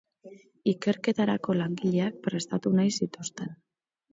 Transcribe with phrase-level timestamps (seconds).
[0.71, 3.57] Ikerketarako langileak prestatu nahi zituzten.